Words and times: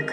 Hello 0.00 0.08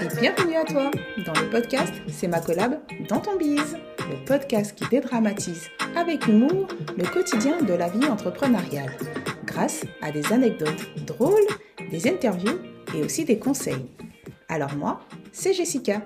et 0.00 0.20
bienvenue 0.20 0.54
à 0.54 0.64
toi 0.64 0.92
dans 1.26 1.32
le 1.32 1.50
podcast 1.50 1.92
C'est 2.06 2.28
ma 2.28 2.38
collab 2.38 2.78
dans 3.08 3.18
ton 3.18 3.36
bise, 3.36 3.76
le 3.98 4.24
podcast 4.24 4.76
qui 4.76 4.88
dédramatise 4.88 5.70
avec 5.96 6.28
humour 6.28 6.68
le 6.96 7.04
quotidien 7.04 7.60
de 7.60 7.74
la 7.74 7.88
vie 7.88 8.06
entrepreneuriale 8.06 8.96
grâce 9.44 9.84
à 10.02 10.12
des 10.12 10.32
anecdotes 10.32 10.86
drôles, 11.04 11.48
des 11.90 12.06
interviews 12.06 12.60
et 12.94 13.02
aussi 13.02 13.24
des 13.24 13.40
conseils. 13.40 13.86
Alors 14.48 14.76
moi, 14.76 15.00
c'est 15.32 15.52
Jessica, 15.52 16.02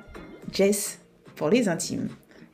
Jess 0.52 1.00
pour 1.34 1.50
les 1.50 1.68
intimes. 1.68 2.08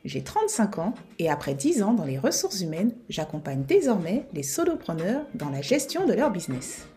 J'ai 0.05 0.21
35 0.21 0.79
ans 0.79 0.93
et 1.17 1.29
après 1.29 1.53
10 1.53 1.81
ans 1.81 1.93
dans 1.93 2.03
les 2.03 2.17
ressources 2.17 2.59
humaines, 2.59 2.93
j'accompagne 3.07 3.63
désormais 3.63 4.27
les 4.33 4.43
solopreneurs 4.43 5.25
dans 5.33 5.49
la 5.49 5.61
gestion 5.61 6.05
de 6.05 6.11
leur 6.11 6.29
business. 6.29 6.87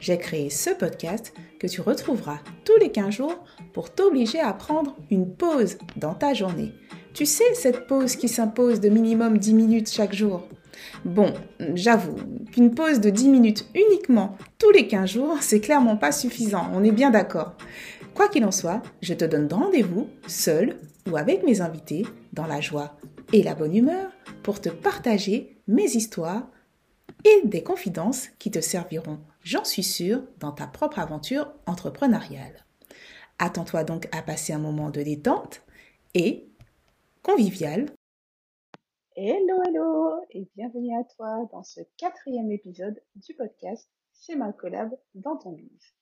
J'ai 0.00 0.16
créé 0.16 0.48
ce 0.48 0.70
podcast 0.70 1.34
que 1.60 1.66
tu 1.66 1.82
retrouveras 1.82 2.38
tous 2.64 2.76
les 2.80 2.90
15 2.90 3.10
jours 3.10 3.44
pour 3.74 3.90
t'obliger 3.90 4.40
à 4.40 4.54
prendre 4.54 4.96
une 5.10 5.34
pause 5.34 5.76
dans 5.96 6.14
ta 6.14 6.32
journée. 6.32 6.72
Tu 7.12 7.26
sais, 7.26 7.52
cette 7.52 7.86
pause 7.86 8.16
qui 8.16 8.28
s'impose 8.28 8.80
de 8.80 8.88
minimum 8.88 9.36
10 9.36 9.52
minutes 9.52 9.90
chaque 9.90 10.14
jour? 10.14 10.48
Bon, 11.04 11.34
j'avoue 11.74 12.16
qu'une 12.50 12.74
pause 12.74 12.98
de 12.98 13.10
10 13.10 13.28
minutes 13.28 13.68
uniquement 13.74 14.38
tous 14.58 14.70
les 14.70 14.88
15 14.88 15.10
jours, 15.10 15.36
c'est 15.42 15.60
clairement 15.60 15.98
pas 15.98 16.12
suffisant, 16.12 16.70
on 16.72 16.82
est 16.82 16.92
bien 16.92 17.10
d'accord. 17.10 17.56
Quoi 18.14 18.28
qu'il 18.28 18.44
en 18.44 18.52
soit, 18.52 18.80
je 19.02 19.12
te 19.12 19.24
donne 19.24 19.52
rendez-vous, 19.52 20.08
seul 20.28 20.78
ou 21.10 21.16
avec 21.16 21.42
mes 21.42 21.60
invités, 21.60 22.04
dans 22.32 22.46
la 22.46 22.60
joie 22.60 22.96
et 23.32 23.42
la 23.42 23.56
bonne 23.56 23.74
humeur, 23.74 24.12
pour 24.44 24.60
te 24.60 24.68
partager 24.68 25.60
mes 25.66 25.96
histoires 25.96 26.48
et 27.24 27.46
des 27.46 27.64
confidences 27.64 28.28
qui 28.38 28.52
te 28.52 28.60
serviront, 28.60 29.18
j'en 29.42 29.64
suis 29.64 29.82
sûre, 29.82 30.22
dans 30.38 30.52
ta 30.52 30.68
propre 30.68 31.00
aventure 31.00 31.52
entrepreneuriale. 31.66 32.64
Attends-toi 33.40 33.82
donc 33.82 34.08
à 34.12 34.22
passer 34.22 34.52
un 34.52 34.58
moment 34.58 34.90
de 34.90 35.02
détente 35.02 35.62
et 36.14 36.46
convivial. 37.24 37.86
Hello, 39.16 39.60
hello 39.66 40.20
et 40.30 40.48
bienvenue 40.54 40.96
à 40.96 41.02
toi 41.02 41.48
dans 41.50 41.64
ce 41.64 41.80
quatrième 41.96 42.52
épisode 42.52 43.00
du 43.16 43.34
podcast 43.34 43.88
C'est 44.12 44.36
ma 44.36 44.52
collab 44.52 44.96
dans 45.16 45.36
ton 45.36 45.50
bise. 45.50 45.94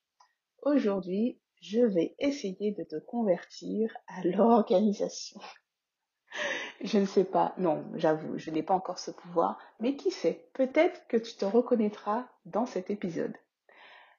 Aujourd'hui, 0.63 1.39
je 1.63 1.81
vais 1.81 2.15
essayer 2.19 2.73
de 2.73 2.83
te 2.83 2.97
convertir 2.97 3.97
à 4.09 4.23
l'organisation. 4.25 5.41
Je 6.81 6.99
ne 6.99 7.07
sais 7.07 7.25
pas, 7.25 7.55
non, 7.59 7.85
j'avoue, 7.95 8.39
je 8.39 8.51
n'ai 8.51 8.63
pas 8.63 8.75
encore 8.75 8.99
ce 8.99 9.11
pouvoir, 9.11 9.61
mais 9.79 9.97
qui 9.97 10.11
sait, 10.11 10.49
peut-être 10.55 11.07
que 11.07 11.19
tu 11.19 11.35
te 11.35 11.45
reconnaîtras 11.45 12.27
dans 12.47 12.65
cet 12.65 12.91
épisode. 12.91 13.37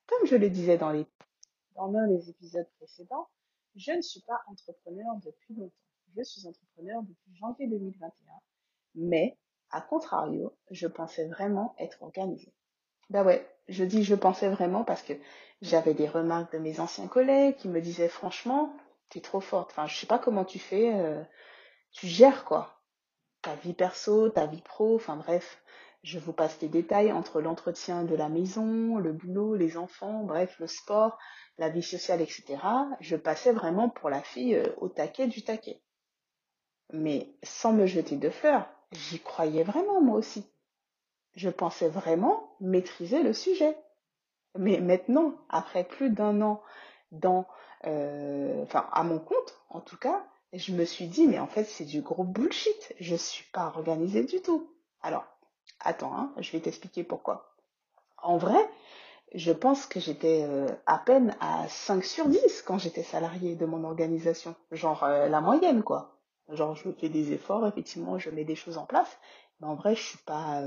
Comme 0.05 0.25
je 0.27 0.35
le 0.35 0.50
disais 0.50 0.77
dans, 0.77 0.91
l'un 0.91 2.08
des 2.08 2.30
épisodes 2.30 2.69
précédents, 2.77 3.27
je 3.75 3.91
ne 3.91 4.02
suis 4.02 4.22
pas 4.22 4.39
entrepreneur 4.47 5.16
depuis 5.25 5.55
longtemps. 5.55 5.73
Je 6.16 6.23
suis 6.23 6.47
entrepreneur 6.47 7.02
depuis 7.02 7.35
janvier 7.35 7.67
2021, 7.67 8.11
mais 8.95 9.38
à 9.72 9.81
contrario, 9.81 10.55
je 10.69 10.88
pensais 10.88 11.28
vraiment 11.28 11.75
être 11.80 12.03
organisée. 12.03 12.53
Bah 13.14 13.23
ouais, 13.23 13.47
je 13.67 13.83
dis 13.83 14.03
je 14.03 14.16
pensais 14.16 14.50
vraiment 14.50 14.83
parce 14.83 15.03
que 15.03 15.14
j'avais 15.61 15.94
des 15.94 16.08
remarques 16.08 16.52
de 16.52 16.58
mes 16.58 16.80
anciens 16.80 17.08
collègues 17.08 17.56
qui 17.58 17.67
me 17.69 17.80
disaient 17.80 18.09
franchement, 18.09 18.75
t'es 19.09 19.22
trop 19.22 19.39
forte. 19.39 19.69
Enfin, 19.69 19.86
je 19.86 19.95
sais 19.95 20.08
pas 20.08 20.17
comment 20.17 20.44
tu 20.44 20.58
fais, 20.58 20.92
euh, 20.95 21.22
tu 21.91 22.08
gères 22.08 22.44
quoi. 22.44 22.81
Ta 23.44 23.53
vie 23.53 23.75
perso, 23.75 24.30
ta 24.30 24.47
vie 24.47 24.64
pro, 24.64 24.95
enfin 24.95 25.16
bref, 25.16 25.61
je 26.02 26.17
vous 26.17 26.34
passe 26.34 26.59
les 26.61 26.69
détails 26.69 27.11
entre 27.11 27.39
l'entretien 27.39 28.03
de 28.03 28.16
la 28.16 28.30
maison, 28.30 28.97
le 28.97 29.14
boulot, 29.14 29.56
les 29.56 29.78
enfants, 29.78 30.23
bref, 30.23 30.56
le 30.59 30.66
sport, 30.66 31.19
la 31.59 31.69
vie 31.69 31.84
sociale, 31.84 32.22
etc. 32.22 32.57
Je 33.00 33.16
passais 33.16 33.52
vraiment 33.52 33.90
pour 33.90 34.09
la 34.09 34.23
fille 34.23 34.56
euh, 34.56 34.66
au 34.78 34.90
taquet 34.90 35.28
du 35.28 35.44
taquet. 35.44 35.84
Mais 36.91 37.35
sans 37.44 37.73
me 37.73 37.85
jeter 37.85 38.16
de 38.18 38.31
fleurs, 38.31 38.68
j'y 38.91 39.19
croyais 39.19 39.63
vraiment 39.63 40.02
moi 40.02 40.18
aussi 40.18 40.52
je 41.35 41.49
pensais 41.49 41.89
vraiment 41.89 42.55
maîtriser 42.59 43.23
le 43.23 43.33
sujet. 43.33 43.77
Mais 44.57 44.79
maintenant, 44.79 45.33
après 45.49 45.83
plus 45.83 46.09
d'un 46.11 46.41
an 46.41 46.61
dans, 47.11 47.47
euh, 47.85 48.63
enfin, 48.63 48.88
à 48.91 49.03
mon 49.03 49.19
compte, 49.19 49.57
en 49.69 49.79
tout 49.79 49.97
cas, 49.97 50.23
je 50.53 50.73
me 50.73 50.85
suis 50.85 51.07
dit, 51.07 51.27
mais 51.27 51.39
en 51.39 51.47
fait, 51.47 51.63
c'est 51.63 51.85
du 51.85 52.01
gros 52.01 52.23
bullshit. 52.23 52.93
Je 52.99 53.16
suis 53.16 53.45
pas 53.51 53.66
organisée 53.66 54.23
du 54.23 54.41
tout. 54.41 54.69
Alors, 55.01 55.25
attends, 55.79 56.13
hein, 56.16 56.33
je 56.38 56.51
vais 56.51 56.59
t'expliquer 56.59 57.03
pourquoi. 57.03 57.55
En 58.22 58.38
vrai, 58.38 58.69
je 59.33 59.51
pense 59.51 59.88
que 59.88 59.99
j'étais 59.99 60.43
euh, 60.43 60.67
à 60.85 60.99
peine 60.99 61.35
à 61.39 61.67
5 61.67 62.03
sur 62.03 62.27
10 62.27 62.61
quand 62.61 62.77
j'étais 62.77 63.03
salariée 63.03 63.55
de 63.55 63.66
mon 63.66 63.83
organisation. 63.83 64.55
Genre 64.72 65.03
euh, 65.03 65.27
la 65.27 65.41
moyenne, 65.41 65.81
quoi. 65.81 66.19
Genre, 66.49 66.75
je 66.75 66.91
fais 66.91 67.09
des 67.09 67.33
efforts, 67.33 67.66
effectivement, 67.66 68.19
je 68.19 68.29
mets 68.29 68.43
des 68.43 68.55
choses 68.55 68.77
en 68.77 68.85
place. 68.85 69.17
Mais 69.59 69.67
en 69.67 69.75
vrai, 69.75 69.95
je 69.95 70.03
suis 70.03 70.17
pas, 70.19 70.61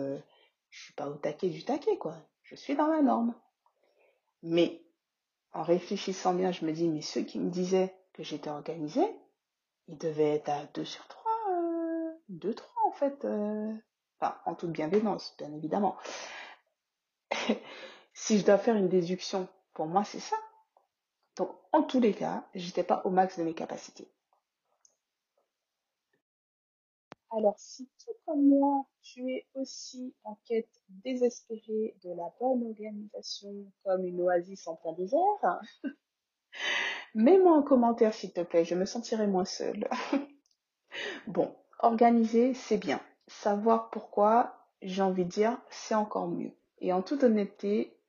je 0.76 0.82
suis 0.82 0.92
pas 0.92 1.08
au 1.08 1.14
taquet 1.14 1.48
du 1.48 1.64
taquet, 1.64 1.96
quoi. 1.96 2.16
Je 2.42 2.54
suis 2.54 2.76
dans 2.76 2.88
la 2.88 3.00
norme. 3.00 3.34
Mais 4.42 4.82
en 5.54 5.62
réfléchissant 5.62 6.34
bien, 6.34 6.52
je 6.52 6.66
me 6.66 6.72
dis, 6.72 6.86
mais 6.86 7.00
ceux 7.00 7.22
qui 7.22 7.38
me 7.38 7.48
disaient 7.48 7.96
que 8.12 8.22
j'étais 8.22 8.50
organisée, 8.50 9.08
ils 9.88 9.96
devaient 9.96 10.34
être 10.34 10.50
à 10.50 10.66
2 10.74 10.84
sur 10.84 11.06
3, 11.06 11.32
euh, 11.50 12.12
2, 12.28 12.54
3 12.54 12.82
en 12.86 12.92
fait. 12.92 13.24
Euh. 13.24 13.72
En 14.44 14.54
toute 14.54 14.70
bienveillance, 14.70 15.34
bien 15.38 15.52
évidemment. 15.52 15.96
si 18.14 18.38
je 18.38 18.44
dois 18.44 18.58
faire 18.58 18.76
une 18.76 18.88
déduction, 18.88 19.46
pour 19.72 19.86
moi, 19.86 20.04
c'est 20.04 20.20
ça. 20.20 20.36
Donc, 21.36 21.50
en 21.72 21.82
tous 21.82 22.00
les 22.00 22.14
cas, 22.14 22.46
j'étais 22.54 22.82
pas 22.82 23.02
au 23.04 23.10
max 23.10 23.38
de 23.38 23.44
mes 23.44 23.54
capacités. 23.54 24.10
Alors, 27.36 27.58
si 27.58 27.86
tout 28.02 28.14
comme 28.24 28.48
moi, 28.48 28.86
tu 29.02 29.30
es 29.30 29.46
aussi 29.52 30.14
en 30.24 30.38
quête 30.46 30.80
désespérée 30.88 31.94
de 32.02 32.10
la 32.14 32.32
bonne 32.40 32.66
organisation 32.66 33.52
comme 33.84 34.06
une 34.06 34.22
oasis 34.22 34.66
en 34.66 34.76
plein 34.76 34.94
désert, 34.94 35.60
mets-moi 37.14 37.58
en 37.58 37.62
commentaire 37.62 38.14
s'il 38.14 38.32
te 38.32 38.40
plaît, 38.40 38.64
je 38.64 38.74
me 38.74 38.86
sentirai 38.86 39.26
moins 39.26 39.44
seule. 39.44 39.86
bon, 41.26 41.54
organiser, 41.80 42.54
c'est 42.54 42.78
bien. 42.78 43.02
Savoir 43.26 43.90
pourquoi, 43.90 44.56
j'ai 44.80 45.02
envie 45.02 45.26
de 45.26 45.30
dire, 45.30 45.60
c'est 45.68 45.94
encore 45.94 46.28
mieux. 46.28 46.52
Et 46.78 46.94
en 46.94 47.02
toute 47.02 47.22
honnêteté, 47.22 48.00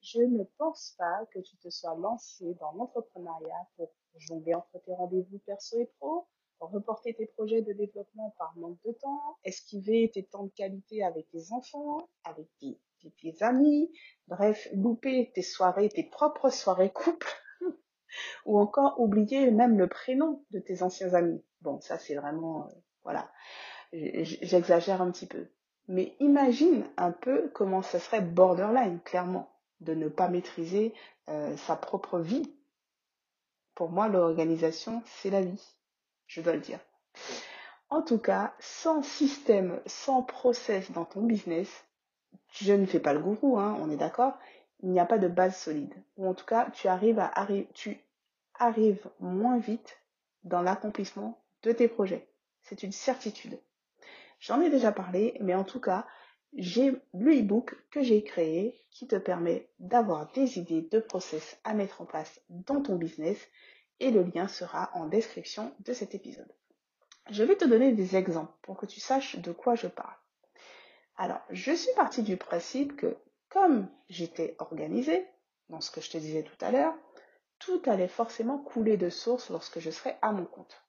je 0.00 0.22
ne 0.22 0.42
pense 0.58 0.96
pas 0.98 1.24
que 1.32 1.38
tu 1.38 1.56
te 1.58 1.70
sois 1.70 1.94
lancé 1.94 2.52
dans 2.54 2.72
l'entrepreneuriat 2.72 3.68
pour 3.76 3.92
jongler 4.18 4.54
entre 4.54 4.80
tes 4.84 4.94
rendez-vous 4.94 5.38
perso 5.46 5.78
et 5.78 5.88
pro, 6.00 6.26
reporter 6.68 7.14
tes 7.14 7.26
projets 7.26 7.62
de 7.62 7.72
développement 7.72 8.34
par 8.38 8.56
manque 8.56 8.78
de 8.84 8.92
temps, 8.92 9.38
esquiver 9.44 10.10
tes 10.12 10.24
temps 10.24 10.44
de 10.44 10.50
qualité 10.50 11.02
avec 11.02 11.28
tes 11.30 11.52
enfants, 11.52 12.08
avec 12.24 12.46
tes, 12.60 12.78
amis, 13.40 13.90
bref, 14.28 14.68
louper 14.74 15.32
tes 15.34 15.42
soirées, 15.42 15.88
tes 15.88 16.04
propres 16.04 16.50
soirées 16.50 16.90
couples, 16.90 17.32
ou 18.44 18.58
encore 18.58 19.00
oublier 19.00 19.50
même 19.50 19.78
le 19.78 19.88
prénom 19.88 20.44
de 20.50 20.58
tes 20.58 20.82
anciens 20.82 21.14
amis. 21.14 21.42
Bon, 21.62 21.80
ça 21.80 21.98
c'est 21.98 22.14
vraiment, 22.14 22.66
euh, 22.66 22.70
voilà, 23.02 23.30
j'exagère 23.92 25.00
un 25.00 25.10
petit 25.10 25.26
peu. 25.26 25.46
Mais 25.88 26.14
imagine 26.20 26.84
un 26.98 27.10
peu 27.10 27.48
comment 27.54 27.82
ce 27.82 27.98
serait 27.98 28.20
borderline, 28.20 29.00
clairement, 29.00 29.50
de 29.80 29.94
ne 29.94 30.08
pas 30.08 30.28
maîtriser 30.28 30.94
euh, 31.28 31.56
sa 31.56 31.74
propre 31.74 32.18
vie. 32.18 32.54
Pour 33.74 33.90
moi, 33.90 34.08
l'organisation, 34.08 35.02
c'est 35.06 35.30
la 35.30 35.40
vie 35.40 35.79
je 36.30 36.40
dois 36.40 36.54
le 36.54 36.60
dire. 36.60 36.78
En 37.88 38.02
tout 38.02 38.18
cas, 38.18 38.54
sans 38.60 39.02
système, 39.02 39.80
sans 39.84 40.22
process 40.22 40.92
dans 40.92 41.04
ton 41.04 41.22
business, 41.22 41.68
je 42.52 42.72
ne 42.72 42.86
fais 42.86 43.00
pas 43.00 43.12
le 43.12 43.18
gourou, 43.18 43.58
hein, 43.58 43.76
on 43.80 43.90
est 43.90 43.96
d'accord, 43.96 44.38
il 44.80 44.90
n'y 44.90 45.00
a 45.00 45.06
pas 45.06 45.18
de 45.18 45.26
base 45.26 45.56
solide. 45.56 45.92
Ou 46.16 46.28
en 46.28 46.34
tout 46.34 46.46
cas, 46.46 46.70
tu 46.70 46.86
arrives 46.86 47.18
à 47.18 47.32
tu 47.74 47.98
arrives 48.54 49.10
moins 49.18 49.58
vite 49.58 49.98
dans 50.44 50.62
l'accomplissement 50.62 51.42
de 51.62 51.72
tes 51.72 51.88
projets. 51.88 52.28
C'est 52.62 52.84
une 52.84 52.92
certitude. 52.92 53.58
J'en 54.38 54.60
ai 54.60 54.70
déjà 54.70 54.92
parlé, 54.92 55.36
mais 55.40 55.56
en 55.56 55.64
tout 55.64 55.80
cas, 55.80 56.06
j'ai 56.54 56.92
le 57.12 57.40
e-book 57.40 57.76
que 57.90 58.02
j'ai 58.02 58.22
créé 58.22 58.78
qui 58.90 59.08
te 59.08 59.16
permet 59.16 59.68
d'avoir 59.80 60.30
des 60.32 60.58
idées 60.58 60.82
de 60.82 61.00
process 61.00 61.58
à 61.64 61.74
mettre 61.74 62.00
en 62.00 62.06
place 62.06 62.40
dans 62.48 62.80
ton 62.80 62.96
business 62.96 63.48
et 64.00 64.10
le 64.10 64.22
lien 64.22 64.48
sera 64.48 64.90
en 64.94 65.06
description 65.06 65.72
de 65.80 65.92
cet 65.92 66.14
épisode. 66.14 66.52
Je 67.30 67.44
vais 67.44 67.56
te 67.56 67.64
donner 67.64 67.92
des 67.92 68.16
exemples 68.16 68.52
pour 68.62 68.76
que 68.76 68.86
tu 68.86 68.98
saches 68.98 69.36
de 69.36 69.52
quoi 69.52 69.74
je 69.76 69.86
parle. 69.86 70.16
Alors, 71.16 71.40
je 71.50 71.72
suis 71.72 71.92
partie 71.94 72.22
du 72.22 72.36
principe 72.36 72.96
que 72.96 73.16
comme 73.50 73.88
j'étais 74.08 74.56
organisée, 74.58 75.26
dans 75.68 75.80
ce 75.80 75.90
que 75.90 76.00
je 76.00 76.10
te 76.10 76.18
disais 76.18 76.42
tout 76.42 76.64
à 76.64 76.70
l'heure, 76.70 76.94
tout 77.58 77.82
allait 77.86 78.08
forcément 78.08 78.58
couler 78.58 78.96
de 78.96 79.10
source 79.10 79.50
lorsque 79.50 79.80
je 79.80 79.90
serais 79.90 80.18
à 80.22 80.32
mon 80.32 80.46
compte. 80.46 80.82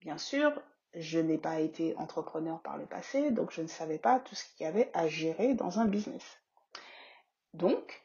Bien 0.00 0.18
sûr, 0.18 0.60
je 0.94 1.18
n'ai 1.18 1.38
pas 1.38 1.60
été 1.60 1.94
entrepreneur 1.96 2.60
par 2.60 2.76
le 2.76 2.86
passé, 2.86 3.30
donc 3.30 3.52
je 3.52 3.62
ne 3.62 3.68
savais 3.68 3.98
pas 3.98 4.18
tout 4.18 4.34
ce 4.34 4.44
qu'il 4.44 4.64
y 4.64 4.68
avait 4.68 4.90
à 4.94 5.06
gérer 5.06 5.54
dans 5.54 5.78
un 5.78 5.86
business. 5.86 6.24
Donc, 7.54 8.02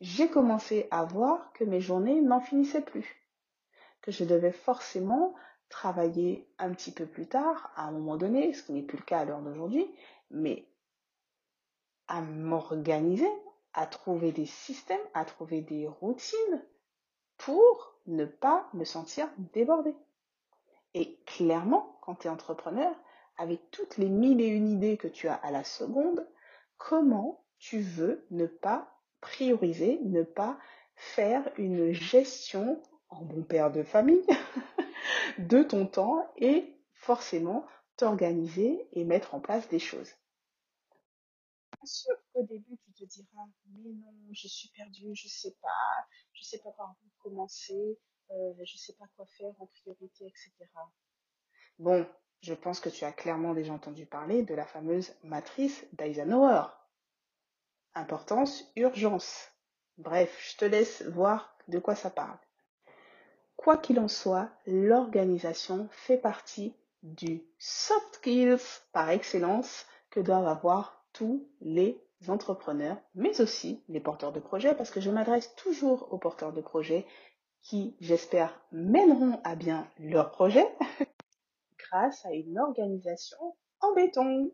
j'ai 0.00 0.28
commencé 0.28 0.88
à 0.90 1.04
voir 1.04 1.52
que 1.52 1.64
mes 1.64 1.80
journées 1.80 2.20
n'en 2.20 2.40
finissaient 2.40 2.82
plus, 2.82 3.23
que 4.04 4.12
je 4.12 4.24
devais 4.24 4.52
forcément 4.52 5.34
travailler 5.70 6.46
un 6.58 6.74
petit 6.74 6.92
peu 6.92 7.06
plus 7.06 7.26
tard, 7.26 7.72
à 7.74 7.86
un 7.86 7.90
moment 7.90 8.18
donné, 8.18 8.52
ce 8.52 8.62
qui 8.62 8.72
n'est 8.72 8.82
plus 8.82 8.98
le 8.98 9.02
cas 9.02 9.20
à 9.20 9.24
l'heure 9.24 9.40
d'aujourd'hui, 9.40 9.90
mais 10.30 10.68
à 12.06 12.20
m'organiser, 12.20 13.30
à 13.72 13.86
trouver 13.86 14.30
des 14.30 14.44
systèmes, 14.44 15.00
à 15.14 15.24
trouver 15.24 15.62
des 15.62 15.88
routines 15.88 16.62
pour 17.38 17.98
ne 18.06 18.26
pas 18.26 18.68
me 18.74 18.84
sentir 18.84 19.26
débordée. 19.54 19.96
Et 20.92 21.18
clairement, 21.24 21.98
quand 22.02 22.16
tu 22.16 22.26
es 22.26 22.30
entrepreneur, 22.30 22.94
avec 23.38 23.70
toutes 23.70 23.96
les 23.96 24.10
mille 24.10 24.42
et 24.42 24.48
une 24.48 24.68
idées 24.68 24.98
que 24.98 25.08
tu 25.08 25.28
as 25.28 25.34
à 25.34 25.50
la 25.50 25.64
seconde, 25.64 26.28
comment 26.76 27.42
tu 27.56 27.80
veux 27.80 28.26
ne 28.30 28.44
pas 28.44 29.00
prioriser, 29.22 29.98
ne 30.02 30.24
pas 30.24 30.58
faire 30.94 31.50
une 31.56 31.92
gestion 31.92 32.82
en 33.14 33.24
bon 33.24 33.42
père 33.42 33.70
de 33.70 33.82
famille 33.82 34.26
de 35.38 35.62
ton 35.62 35.86
temps 35.86 36.32
et 36.36 36.76
forcément 36.94 37.66
t'organiser 37.96 38.88
et 38.92 39.04
mettre 39.04 39.34
en 39.34 39.40
place 39.40 39.68
des 39.68 39.78
choses. 39.78 40.12
Bien 41.76 41.86
sûr 41.86 42.14
qu'au 42.32 42.42
début, 42.44 42.78
tu 42.84 42.92
te 42.92 43.04
diras, 43.04 43.46
mais 43.66 43.90
non, 43.90 44.14
je 44.32 44.48
suis 44.48 44.68
perdue, 44.70 45.14
je 45.14 45.28
sais 45.28 45.54
pas, 45.60 46.06
je 46.32 46.42
sais 46.42 46.58
pas 46.58 46.72
par 46.72 46.96
où 47.04 47.08
commencer, 47.22 47.98
euh, 48.30 48.54
je 48.64 48.76
sais 48.76 48.94
pas 48.94 49.06
quoi 49.16 49.26
faire 49.26 49.54
en 49.60 49.66
priorité, 49.66 50.26
etc. 50.26 50.52
Bon, 51.78 52.06
je 52.40 52.54
pense 52.54 52.80
que 52.80 52.88
tu 52.88 53.04
as 53.04 53.12
clairement 53.12 53.54
déjà 53.54 53.72
entendu 53.72 54.06
parler 54.06 54.42
de 54.42 54.54
la 54.54 54.66
fameuse 54.66 55.14
matrice 55.22 55.86
d'Eisenhower. 55.92 56.66
Importance, 57.94 58.70
urgence. 58.76 59.50
Bref, 59.98 60.36
je 60.50 60.56
te 60.56 60.64
laisse 60.64 61.02
voir 61.02 61.56
de 61.68 61.78
quoi 61.78 61.94
ça 61.94 62.10
parle. 62.10 62.38
Quoi 63.64 63.78
qu'il 63.78 63.98
en 63.98 64.08
soit, 64.08 64.50
l'organisation 64.66 65.88
fait 65.90 66.18
partie 66.18 66.74
du 67.02 67.42
soft 67.58 68.16
skills 68.16 68.58
par 68.92 69.08
excellence 69.08 69.86
que 70.10 70.20
doivent 70.20 70.48
avoir 70.48 71.02
tous 71.14 71.48
les 71.62 71.98
entrepreneurs, 72.28 72.98
mais 73.14 73.40
aussi 73.40 73.82
les 73.88 74.00
porteurs 74.00 74.32
de 74.32 74.40
projets, 74.40 74.74
parce 74.74 74.90
que 74.90 75.00
je 75.00 75.10
m'adresse 75.10 75.54
toujours 75.54 76.12
aux 76.12 76.18
porteurs 76.18 76.52
de 76.52 76.60
projets 76.60 77.06
qui, 77.62 77.96
j'espère, 78.00 78.60
mèneront 78.70 79.40
à 79.44 79.56
bien 79.56 79.88
leur 79.98 80.30
projet 80.30 80.66
grâce 81.78 82.22
à 82.26 82.34
une 82.34 82.58
organisation 82.58 83.56
en 83.80 83.94
béton. 83.94 84.52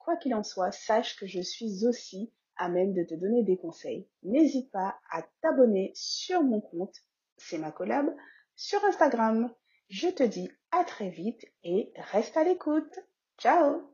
Quoi 0.00 0.16
qu'il 0.16 0.34
en 0.34 0.42
soit, 0.42 0.72
sache 0.72 1.16
que 1.20 1.28
je 1.28 1.40
suis 1.40 1.86
aussi 1.86 2.32
à 2.56 2.68
même 2.68 2.94
de 2.94 3.04
te 3.04 3.14
donner 3.14 3.44
des 3.44 3.58
conseils. 3.58 4.08
N'hésite 4.24 4.72
pas 4.72 4.96
à 5.12 5.22
t'abonner 5.40 5.92
sur 5.94 6.42
mon 6.42 6.60
compte, 6.60 6.96
c'est 7.36 7.58
ma 7.58 7.70
collab, 7.70 8.14
sur 8.54 8.84
Instagram. 8.84 9.52
Je 9.88 10.08
te 10.08 10.22
dis 10.22 10.50
à 10.70 10.84
très 10.84 11.10
vite 11.10 11.44
et 11.62 11.92
reste 12.12 12.36
à 12.36 12.44
l'écoute. 12.44 12.98
Ciao 13.38 13.90